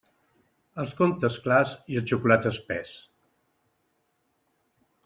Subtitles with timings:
[0.83, 2.97] Els comptes, clars, i el xocolate, espés.